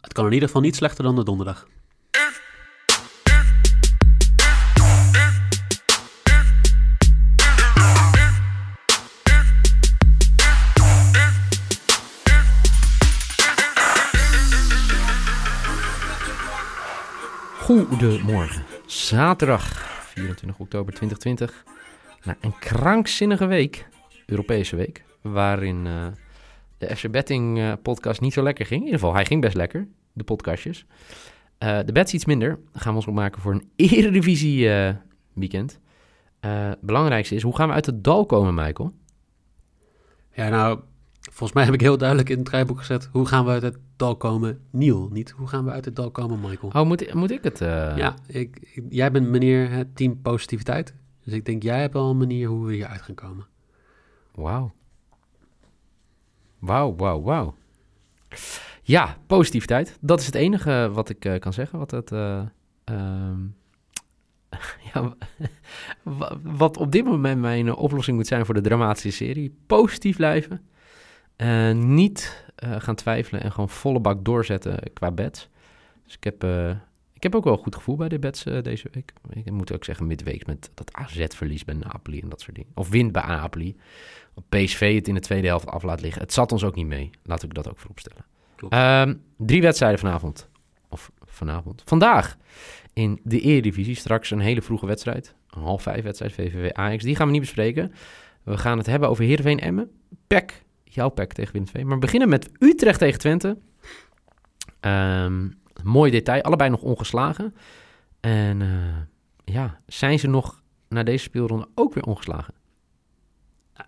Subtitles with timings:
[0.00, 1.66] Het kan in ieder geval niet slechter dan de donderdag.
[17.64, 18.64] Goedemorgen.
[18.86, 21.64] Zaterdag 24 oktober 2020.
[22.24, 23.88] Na een krankzinnige week,
[24.26, 26.06] Europese week, waarin uh,
[26.78, 28.80] de FC Betting uh, podcast niet zo lekker ging.
[28.80, 30.86] In ieder geval, hij ging best lekker, de podcastjes.
[31.58, 32.58] Uh, de bets iets minder.
[32.72, 34.68] gaan we ons opmaken voor een eredivisie
[35.32, 35.80] weekend.
[36.40, 38.92] het belangrijkste is, hoe gaan we uit het dal komen, Michael?
[40.32, 40.80] Ja, nou,
[41.20, 43.08] volgens mij heb ik heel duidelijk in het draaiboek gezet...
[43.12, 45.08] hoe gaan we uit het dal komen, Niel?
[45.12, 46.72] Niet hoe gaan we uit het dal komen, Michael?
[46.72, 47.58] Oh, moet, moet ik het?
[47.58, 50.94] Ja, ik, ik, jij bent meneer het team positiviteit.
[51.24, 53.46] Dus ik denk, jij hebt al een manier hoe we hier uit gaan komen.
[54.34, 54.72] Wauw.
[56.64, 57.54] Wauw, wauw, wauw.
[58.82, 59.98] Ja, positiviteit.
[60.00, 61.78] Dat is het enige wat ik uh, kan zeggen.
[61.78, 62.42] Wat, het, uh,
[62.84, 63.56] um,
[64.92, 65.14] ja,
[66.42, 69.56] wat op dit moment mijn oplossing moet zijn voor de dramatische serie.
[69.66, 70.68] Positief blijven.
[71.36, 75.48] Uh, niet gaan twijfelen en gewoon volle bak doorzetten qua bets.
[76.04, 76.42] Dus ik heb
[77.14, 79.12] ik heb ook wel een goed gevoel bij de bets uh, deze week.
[79.32, 82.70] Ik moet ook zeggen, midweek met dat AZ-verlies bij Napoli en dat soort dingen.
[82.74, 83.76] Of wint bij Napoli.
[84.48, 86.22] PSV het in de tweede helft af laat liggen.
[86.22, 87.10] Het zat ons ook niet mee.
[87.22, 88.24] Laat ik dat ook vooropstellen.
[89.08, 90.48] Um, drie wedstrijden vanavond.
[90.88, 91.82] Of vanavond.
[91.84, 92.36] Vandaag
[92.92, 93.94] in de Eredivisie.
[93.94, 95.34] Straks een hele vroege wedstrijd.
[95.50, 97.04] Een half vijf wedstrijd, VVV Ajax.
[97.04, 97.92] Die gaan we niet bespreken.
[98.42, 99.90] We gaan het hebben over Heerenveen Emmen.
[100.26, 101.84] PEC, jouw PEC tegen II.
[101.84, 103.58] Maar we beginnen met Utrecht tegen Twente.
[104.80, 107.54] Um, Mooi detail, allebei nog ongeslagen.
[108.20, 108.96] En uh,
[109.44, 112.54] ja, zijn ze nog na deze speelronde ook weer ongeslagen?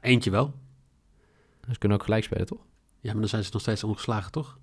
[0.01, 0.55] Eentje wel.
[1.71, 2.67] Ze kunnen ook gelijk spelen, toch?
[3.01, 4.59] Ja, maar dan zijn ze nog steeds ongeslagen, toch?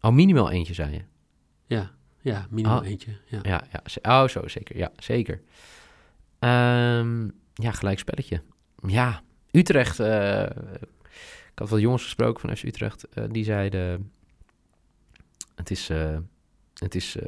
[0.00, 1.02] Oh, minimaal eentje, zei je?
[1.66, 3.16] Ja, ja minimaal oh, eentje.
[3.26, 3.38] Ja.
[3.42, 4.76] Ja, ja, oh, zo, zeker.
[4.76, 5.40] Ja, zeker.
[6.38, 8.42] Um, ja, gelijk spelletje.
[8.86, 10.00] Ja, Utrecht.
[10.00, 10.42] Uh,
[11.52, 13.06] ik had wat jongens gesproken van FC Utrecht.
[13.14, 14.12] Uh, die zeiden
[15.60, 16.16] het is, uh,
[16.74, 17.22] het is uh,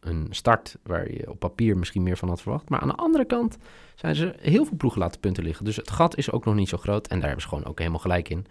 [0.00, 2.68] een start waar je op papier misschien meer van had verwacht.
[2.68, 3.56] Maar aan de andere kant
[3.94, 5.64] zijn ze heel veel ploegen laten punten liggen.
[5.64, 7.06] Dus het gat is ook nog niet zo groot.
[7.06, 8.46] En daar hebben ze gewoon ook helemaal gelijk in,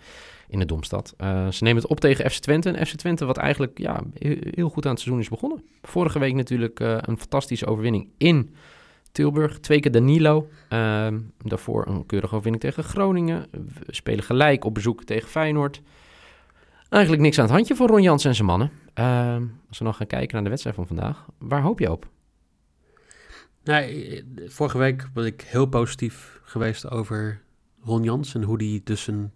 [0.48, 1.14] in de Domstad.
[1.18, 2.72] Uh, ze nemen het op tegen FC Twente.
[2.72, 4.04] En FC Twente wat eigenlijk ja,
[4.54, 5.64] heel goed aan het seizoen is begonnen.
[5.81, 8.56] Vorige week natuurlijk een fantastische overwinning in
[9.12, 9.60] Tilburg.
[9.60, 10.50] Twee keer Danilo.
[11.38, 13.48] Daarvoor een keurige overwinning tegen Groningen.
[13.52, 15.81] We spelen gelijk op bezoek tegen Feyenoord.
[16.89, 18.72] Eigenlijk niks aan het handje voor Ron Jans en zijn mannen.
[18.95, 19.35] Uh,
[19.67, 22.07] als we nog gaan kijken naar de wedstrijd van vandaag, waar hoop je op?
[23.63, 27.41] Nou, vorige week was ik heel positief geweest over
[27.83, 29.31] Ron Jans en hoe die dus een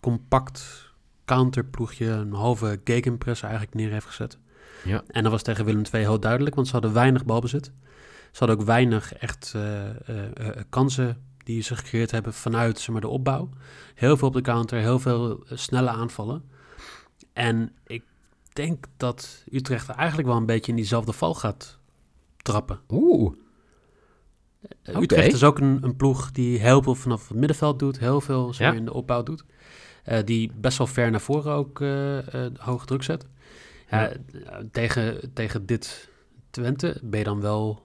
[0.00, 0.88] compact
[1.24, 4.38] counterploegje, een halve gegenpress eigenlijk neer heeft gezet.
[4.84, 5.02] Ja.
[5.06, 7.72] En dat was tegen Willem II heel duidelijk, want ze hadden weinig balbezit.
[8.32, 12.88] Ze hadden ook weinig echt uh, uh, uh, kansen die ze gecreëerd hebben vanuit zeg
[12.88, 13.48] maar, de opbouw.
[13.94, 16.44] Heel veel op de counter, heel veel snelle aanvallen.
[17.32, 18.02] En ik
[18.52, 21.78] denk dat Utrecht eigenlijk wel een beetje in diezelfde val gaat
[22.36, 22.80] trappen.
[22.88, 23.34] Oeh.
[24.84, 28.20] Uh, Utrecht is ook een, een, ploeg die heel veel vanaf het middenveld doet, heel
[28.20, 29.44] veel zo in de opbouw doet.
[30.08, 32.18] Uh, die best wel ver naar voren ook uh,
[32.56, 33.26] hoog druk zet.
[33.90, 34.12] Ja.
[34.72, 36.08] tegen, tegen dit
[36.50, 37.82] Twente ben je dan wel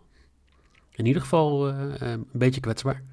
[0.92, 3.04] in ieder geval een beetje kwetsbaar.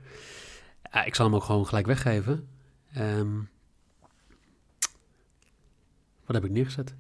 [1.05, 2.49] ik zal hem ook gewoon gelijk weggeven.
[2.99, 3.49] Um,
[6.33, 6.95] wat heb ik neergezet?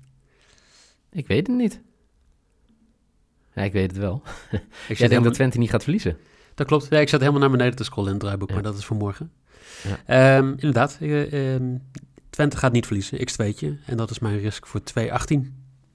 [1.10, 1.80] Ik weet het niet.
[3.54, 4.22] Ja, ik weet het wel.
[4.88, 6.16] ik Jij denkt dat Twente niet gaat verliezen?
[6.54, 6.86] Dat klopt.
[6.90, 8.96] Ja, ik zat helemaal naar beneden te scrollen in het draaiboek, maar dat is voor
[8.96, 9.32] morgen.
[10.06, 10.38] Ja.
[10.38, 11.82] Um, inderdaad, um,
[12.30, 14.84] Twente gaat niet verliezen, x 2 En dat is mijn risk voor 2-18.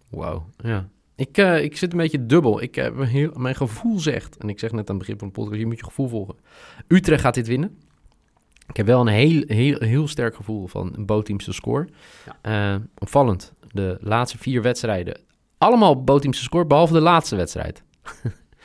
[0.09, 0.89] Wauw, ja.
[1.15, 2.61] Ik, uh, ik zit een beetje dubbel.
[2.61, 5.33] Ik, uh, heel, mijn gevoel zegt, en ik zeg net aan het begin van de
[5.33, 6.35] podcast, je moet je gevoel volgen.
[6.87, 7.77] Utrecht gaat dit winnen.
[8.67, 11.87] Ik heb wel een heel, heel, heel sterk gevoel van een bootteamse score.
[12.41, 12.75] Ja.
[12.75, 15.19] Uh, opvallend, de laatste vier wedstrijden.
[15.57, 17.83] Allemaal bootteamse score, behalve de laatste wedstrijd.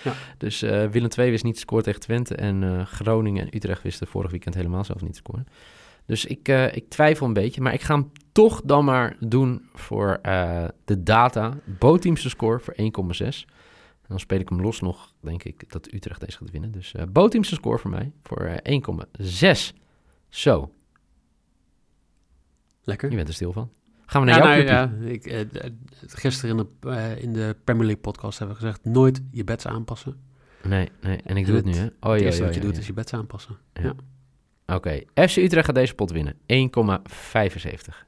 [0.03, 0.13] ja.
[0.39, 2.35] Dus uh, Willem II wist niet te scoren tegen Twente.
[2.35, 5.47] En uh, Groningen en Utrecht wisten vorig weekend helemaal zelf niet te scoren.
[6.07, 10.19] Dus ik, ik twijfel een beetje, maar ik ga hem toch dan maar doen voor
[10.23, 11.57] eh, de data.
[11.65, 12.85] Bootteamse score voor 1,6.
[14.03, 16.73] En dan speel ik hem los nog, denk ik, dat Utrecht deze gaat winnen.
[16.73, 18.81] Dus uh, Bootteamse score voor mij voor uh,
[19.73, 19.82] 1,6.
[20.33, 20.73] Zo.
[22.83, 23.11] Lekker.
[23.11, 23.71] Je bent er stil van.
[24.07, 25.71] Gaan we naar ja, jouw nou, ja, ik, uh,
[26.07, 28.85] Gisteren in de, uh, in de Premier League podcast hebben we gezegd...
[28.85, 30.17] nooit je bets aanpassen.
[30.63, 31.21] Nee, nee.
[31.25, 31.87] En ik doe het, het, nu, hè?
[31.87, 33.57] Oh, het ja, eerste wat je doet is je bets aanpassen.
[33.73, 33.95] Ja.
[34.67, 36.35] Oké, FC Utrecht gaat deze pot winnen.
[36.35, 38.07] 1,75.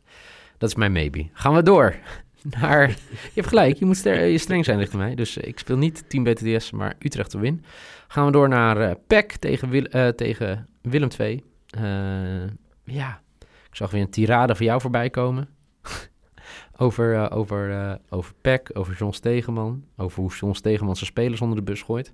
[0.58, 1.28] Dat is mijn maybe.
[1.32, 1.96] Gaan we door
[2.60, 2.88] naar...
[2.88, 5.14] Je hebt gelijk, je moet je streng zijn richting mij.
[5.14, 7.64] Dus ik speel niet Team BTDS, maar Utrecht te win.
[8.08, 11.44] Gaan we door naar uh, PEC tegen, Wil, uh, tegen Willem II.
[11.76, 12.46] Uh,
[12.84, 15.48] ja, ik zag weer een tirade voor jou voorbij komen.
[16.76, 19.84] over, uh, over, uh, over PEC, over John Stegeman.
[19.96, 22.12] Over hoe John Stegeman zijn spelers onder de bus gooit.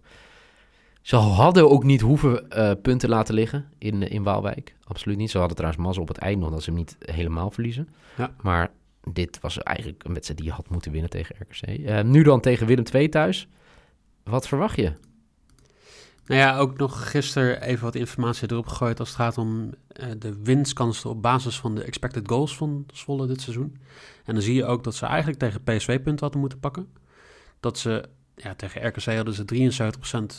[1.02, 4.76] Ze hadden ook niet hoeven uh, punten laten liggen in, in Waalwijk.
[4.84, 5.30] Absoluut niet.
[5.30, 7.88] Ze hadden trouwens mazzel op het einde nog dat ze hem niet helemaal verliezen.
[8.16, 8.34] Ja.
[8.40, 8.70] Maar
[9.12, 12.04] dit was eigenlijk een wedstrijd die je had moeten winnen tegen RKC.
[12.04, 13.48] nu dan tegen Willem II thuis.
[14.24, 14.92] Wat verwacht je?
[16.30, 19.64] Nou ja, ook nog gisteren even wat informatie erop gegooid als het gaat om
[20.00, 23.76] uh, de winstkansen op basis van de expected goals van Zwolle dit seizoen.
[24.24, 26.88] En dan zie je ook dat ze eigenlijk tegen PSV punten hadden moeten pakken.
[27.60, 29.92] Dat ze, ja, tegen RKC hadden ze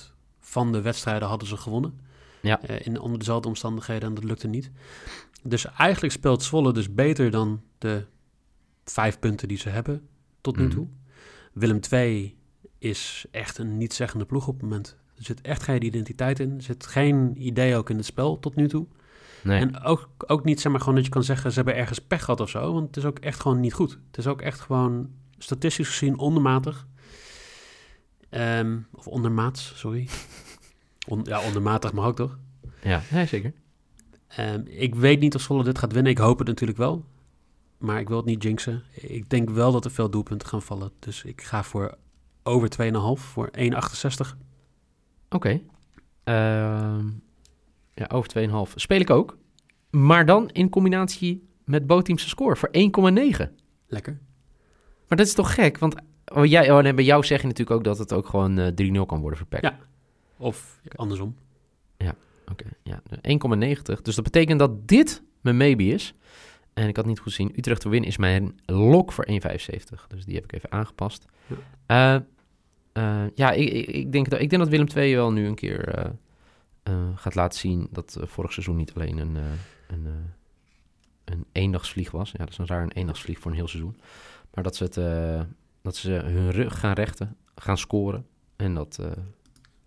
[0.09, 1.99] 73% van de wedstrijden hadden ze gewonnen.
[2.41, 2.59] Ja.
[2.69, 4.71] Uh, in onder dezelfde omstandigheden en dat lukte niet.
[5.43, 8.05] Dus eigenlijk speelt Zwolle dus beter dan de
[8.83, 10.07] vijf punten die ze hebben
[10.41, 10.73] tot nu mhm.
[10.73, 10.87] toe.
[11.53, 12.37] Willem II
[12.77, 14.99] is echt een niet-zeggende ploeg op het moment.
[15.21, 16.55] Er zit echt geen identiteit in.
[16.55, 18.85] Er zit geen idee ook in het spel tot nu toe.
[19.43, 19.59] Nee.
[19.59, 22.23] En ook, ook niet zeg maar gewoon dat je kan zeggen ze hebben ergens pech
[22.23, 22.73] gehad of zo.
[22.73, 23.91] Want het is ook echt gewoon niet goed.
[24.07, 26.87] Het is ook echt gewoon statistisch gezien ondermatig.
[28.29, 30.07] Um, of ondermaats, sorry.
[31.07, 32.37] On, ja, ondermatig mag ook toch?
[32.83, 33.53] Ja, nee, zeker.
[34.39, 36.11] Um, ik weet niet of Zwolle dit gaat winnen.
[36.11, 37.05] Ik hoop het natuurlijk wel.
[37.77, 38.83] Maar ik wil het niet jinxen.
[38.91, 40.91] Ik denk wel dat er veel doelpunten gaan vallen.
[40.99, 41.97] Dus ik ga voor
[42.43, 42.69] over
[43.17, 44.37] 2,5 voor 1,68.
[45.31, 45.35] Oké.
[45.35, 45.63] Okay.
[46.25, 47.05] Uh,
[47.93, 49.37] ja, over 2,5 speel ik ook.
[49.89, 53.53] Maar dan in combinatie met Boteamse score voor 1,9.
[53.87, 54.19] Lekker.
[55.07, 55.77] Maar dat is toch gek?
[55.77, 55.95] Want
[56.25, 58.67] oh, jij, oh, nee, bij jou zeg je natuurlijk ook dat het ook gewoon uh,
[58.67, 59.79] eh, 3-0 kan worden voor Ja,
[60.37, 61.35] of andersom.
[61.97, 62.15] Ja,
[62.47, 62.65] oké.
[62.83, 63.51] Okay.
[63.53, 64.01] Ja, 1,90.
[64.01, 66.13] Dus dat betekent dat dit mijn maybe is.
[66.73, 67.53] En ik had niet goed gezien.
[67.55, 70.07] Utrecht te win is mijn lok voor 1,75.
[70.07, 71.25] Dus die heb ik even aangepast.
[71.87, 72.15] Ja.
[72.15, 72.21] Uh,
[72.93, 75.55] uh, ja, ik, ik, ik, denk dat, ik denk dat Willem II wel nu een
[75.55, 76.11] keer uh,
[76.89, 79.37] uh, gaat laten zien dat vorig seizoen niet alleen een,
[79.87, 80.07] een,
[81.25, 82.31] een eendagsvlieg was.
[82.31, 83.97] Ja, dat is een raar een eendagsvlieg voor een heel seizoen.
[84.53, 84.95] Maar dat ze, het,
[85.81, 88.25] dat ze hun rug gaan rechten, gaan scoren.
[88.55, 88.99] En dat,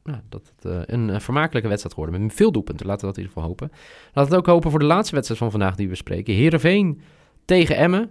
[0.05, 2.87] ja, dat het een vermakelijke wedstrijd geworden met veel doelpunten.
[2.87, 3.71] Laten we dat in ieder geval hopen.
[4.05, 6.35] Laten we het ook hopen voor de laatste wedstrijd van vandaag die we spreken.
[6.35, 7.01] Heerenveen
[7.45, 8.11] tegen Emmen.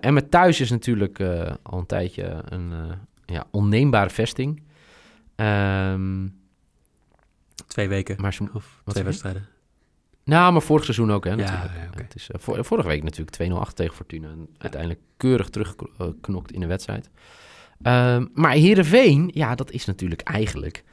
[0.00, 1.20] Emmen thuis is natuurlijk
[1.62, 2.72] al een tijdje een,
[3.32, 4.62] ja, onneembare vesting.
[5.36, 6.40] Um,
[7.66, 9.46] twee weken maar ze, of twee wedstrijden.
[10.24, 11.74] Nou, maar vorig seizoen ook, hè, natuurlijk.
[11.74, 12.04] Ja, okay.
[12.04, 13.36] het is, uh, vorige week natuurlijk
[13.70, 14.28] 2-0 tegen Fortuna.
[14.28, 17.10] En uiteindelijk keurig teruggeknokt in de wedstrijd.
[17.82, 20.84] Um, maar Heerenveen, ja, dat is natuurlijk eigenlijk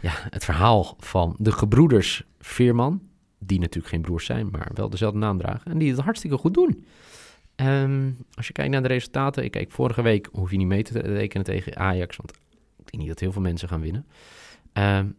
[0.00, 3.02] ja, het verhaal van de gebroeders Veerman.
[3.38, 5.70] Die natuurlijk geen broers zijn, maar wel dezelfde naam dragen.
[5.70, 6.84] En die het hartstikke goed doen.
[7.56, 10.82] Um, als je kijkt naar de resultaten, ik kijk vorige week, hoef je niet mee
[10.82, 12.30] te rekenen tegen Ajax, want
[12.76, 14.06] ik denk niet dat heel veel mensen gaan winnen.
[14.72, 15.16] Um,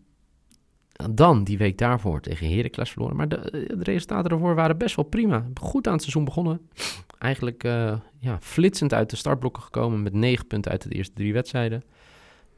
[1.11, 3.15] dan die week daarvoor tegen Heracles verloren.
[3.15, 5.47] Maar de, resultaten ervoor waren best wel prima.
[5.53, 6.69] Goed aan het seizoen begonnen.
[7.19, 11.33] Eigenlijk uh, ja, flitsend uit de startblokken gekomen met negen punten uit de eerste drie
[11.33, 11.83] wedstrijden.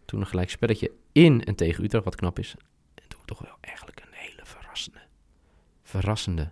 [0.05, 2.55] Toen een gelijk spelletje in en tegen Utrecht, wat knap is.
[2.95, 4.99] En toen toch wel eigenlijk een hele verrassende,
[5.83, 6.49] verrassende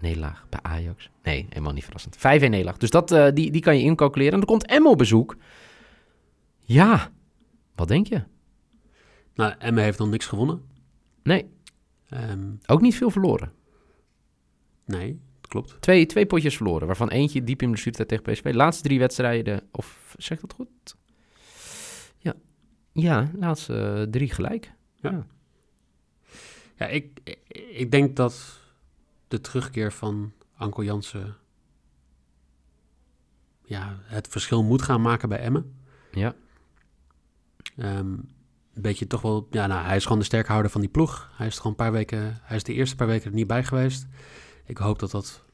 [0.00, 1.10] nederlaag bij Ajax.
[1.22, 2.16] Nee, helemaal niet verrassend.
[2.16, 2.76] 5-1 nederlaag.
[2.76, 4.32] Dus dat, uh, die, die kan je incalculeren.
[4.32, 5.36] En dan komt Emma op bezoek.
[6.58, 7.10] Ja,
[7.74, 8.22] wat denk je?
[9.34, 10.62] Nou, Emma heeft nog niks gewonnen.
[11.22, 11.46] Nee.
[12.10, 13.52] Um, Ook niet veel verloren.
[14.84, 15.76] Nee, klopt.
[15.80, 18.54] Twee, twee potjes verloren, waarvan eentje diep in de blessuretijd tegen PSV.
[18.54, 20.96] Laatste drie wedstrijden, of zeg dat goed?
[22.18, 22.34] Ja,
[22.92, 24.72] ja laatste uh, drie gelijk.
[25.00, 25.10] Ja.
[25.10, 25.26] Ja,
[26.76, 27.36] ja ik,
[27.70, 28.60] ik denk dat
[29.28, 31.36] de terugkeer van Anko Jansen
[33.66, 35.74] ja, het verschil moet gaan maken bij Emmen.
[36.12, 36.34] Ja.
[37.76, 38.34] Um,
[38.74, 41.30] een beetje toch wel, ja, nou, hij is gewoon de sterkhouder van die ploeg.
[41.32, 43.64] Hij is gewoon een paar weken, hij is de eerste paar weken er niet bij
[43.64, 44.06] geweest.
[44.64, 45.44] Ik hoop dat dat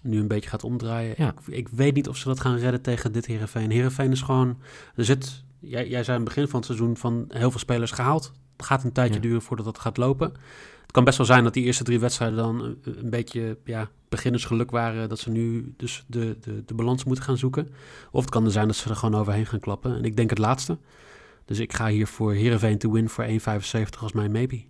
[0.00, 1.14] nu een beetje gaat omdraaien.
[1.18, 1.28] Ja.
[1.28, 3.70] Ik, ik, weet niet of ze dat gaan redden tegen dit Herenveen.
[3.70, 4.58] Herenveen is gewoon,
[4.94, 7.90] er zit, jij, jij zei aan het begin van het seizoen van heel veel spelers
[7.90, 8.32] gehaald.
[8.56, 9.20] Het gaat een tijdje Ja.
[9.20, 10.32] duren voordat dat gaat lopen.
[10.82, 13.90] Het kan best wel zijn dat die eerste drie wedstrijden dan een, een beetje ja,
[14.08, 15.08] beginnersgeluk waren.
[15.08, 17.68] Dat ze nu dus de, de, de balans moeten gaan zoeken.
[18.10, 19.96] Of het kan er zijn dat ze er gewoon overheen gaan klappen.
[19.96, 20.78] En ik denk het laatste.
[21.44, 23.34] Dus ik ga hier voor Heerenveen to win voor 1,75
[24.00, 24.64] als mijn maybe.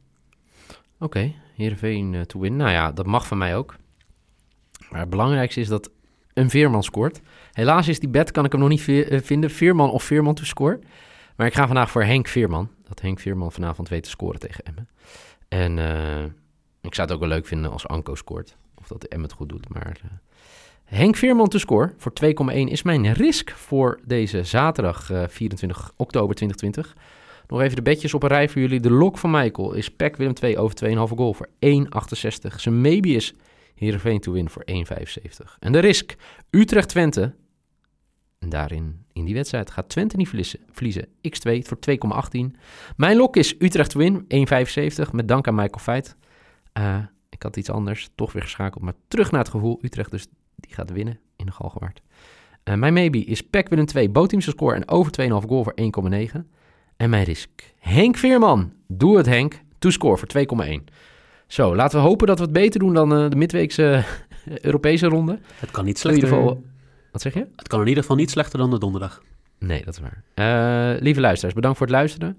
[0.99, 2.57] Oké, Heerenveen eh, to win.
[2.57, 3.77] Nou ja, dat mag van mij ook.
[4.91, 5.91] Maar het belangrijkste is dat
[6.35, 7.21] een Veerman scoort.
[7.53, 9.51] Helaas is die bet, kan ik hem nog niet eh, vinden.
[9.51, 10.79] Veerman of Veerman to score.
[11.37, 12.71] Maar ik ga vandaag voor Henk Veerman.
[12.89, 14.89] Dat Henk Veerman vanavond weet te scoren tegen Emmen.
[15.49, 16.25] En eh,
[16.81, 18.57] ik zou het ook wel leuk vinden als Anko scoort.
[18.75, 19.69] Of dat Emmen het goed doet.
[19.69, 20.11] Maar eh,
[20.85, 26.35] Henk Veerman to score voor 2,1 is mijn risk voor deze zaterdag eh, 24 oktober
[26.35, 26.97] 2020.
[27.49, 28.81] Nog even de bedjes op een rij voor jullie.
[28.81, 32.55] De lok van Michael is PEC Willem 2 over 2,5 goal voor 1,68.
[32.57, 33.35] Zijn maybe is
[33.75, 35.59] Heerenveen to win voor 1,75.
[35.59, 36.15] En de risk
[36.51, 37.35] Utrecht-Twente.
[38.39, 40.61] En daarin, in die wedstrijd, gaat Twente niet verliezen.
[40.71, 41.07] verliezen.
[41.07, 42.57] X2 voor 2,18.
[42.97, 45.11] Mijn lok is Utrecht win, 1,75.
[45.13, 46.17] Met dank aan Michael Feit.
[46.73, 48.85] Eh, ik had iets anders, toch weer geschakeld.
[48.85, 49.79] Maar terug naar het gevoel.
[49.83, 50.27] Utrecht dus,
[50.57, 52.03] die gaat winnen in de Galgenwaard.
[52.63, 56.51] Eh, mijn maybe is PEC Willem 2, bootteamse score en over 2,5 goal voor 1,9.
[56.97, 57.75] En mijn risk.
[57.79, 58.73] Henk Veerman.
[58.87, 59.61] Doe het Henk.
[59.79, 60.85] To score voor 2,1.
[61.55, 64.05] Zo, laten we hopen dat we het beter doen dan eh, de midweekse
[64.45, 65.39] eh, Europese ronde.
[65.55, 66.49] Het kan niet In ieder slechter.
[66.49, 66.65] geval...
[67.13, 67.47] Wat zeg je?
[67.57, 69.23] Het kan in ieder geval niet slechter dan de donderdag.
[69.59, 70.23] Nee, dat is waar.
[70.35, 72.37] Eh, lieve luisteraars, bedankt voor het luisteren.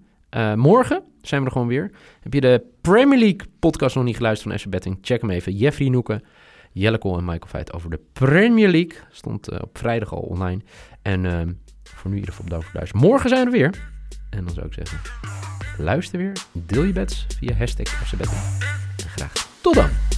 [0.60, 1.92] Morgen zijn we er gewoon weer.
[2.20, 4.98] Heb je de Premier League podcast nog niet geluisterd van FC Betting?
[5.02, 5.56] Check hem even.
[5.56, 6.24] Jeffrey Noeken,
[6.72, 8.98] Jelle Kool en Michael Veit over de Premier League.
[9.12, 10.62] Stond op vrijdag al online.
[11.02, 11.52] En ehm,
[11.84, 13.10] voor nu in ieder geval bedankt voor het luisteren.
[13.10, 13.90] Morgen zijn we er weer.
[14.30, 15.00] En dan zou ik zeggen,
[15.78, 16.32] luister weer.
[16.52, 18.75] Deel je bets via hashtag FC Betting.
[19.62, 20.15] Tot dan!